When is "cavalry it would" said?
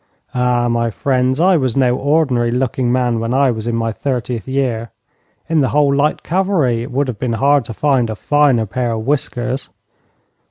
6.23-7.07